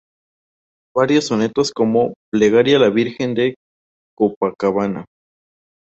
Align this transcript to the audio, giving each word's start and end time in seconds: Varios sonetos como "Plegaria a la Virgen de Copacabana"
Varios 0.95 1.27
sonetos 1.27 1.71
como 1.71 2.15
"Plegaria 2.31 2.77
a 2.77 2.79
la 2.79 2.89
Virgen 2.89 3.35
de 3.35 3.53
Copacabana" 4.17 5.05